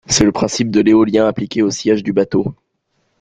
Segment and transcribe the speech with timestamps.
[0.07, 2.55] C'est le principe de l'éolien appliqué au sillage du bateau.